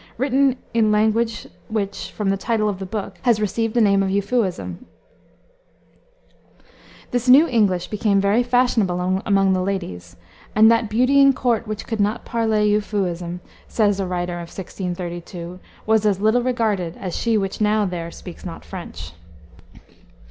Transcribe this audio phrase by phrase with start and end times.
[0.17, 4.09] written in language which, from the title of the book, has received the name of
[4.09, 4.83] Euphuism.
[7.11, 10.15] This new English became very fashionable among the ladies,
[10.55, 15.59] and "that beauty in court which could not parley Euphuism," says a writer of 1632,
[15.85, 19.11] "was as little regarded as she which now there speaks not French."